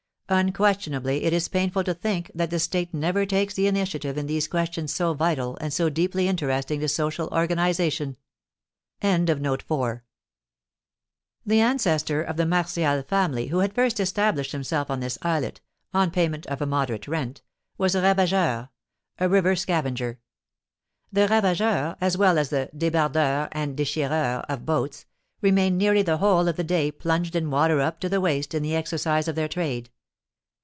[0.33, 4.47] Unquestionably it is painful to think that the state never takes the initiative in these
[4.47, 8.15] questions so vital and so deeply interesting to social organisation.
[9.01, 9.33] The
[11.59, 15.59] ancestor of the Martial family who first established himself on this islet,
[15.93, 17.41] on payment of a moderate rent,
[17.77, 18.69] was a ravageur
[19.19, 20.21] (a river scavenger).
[21.11, 25.05] The ravageurs, as well as the débardeurs and déchireurs of boats,
[25.41, 28.63] remain nearly the whole of the day plunged in water up to the waist in
[28.63, 29.89] the exercise of their trade.